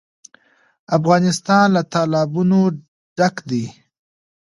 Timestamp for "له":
1.75-1.81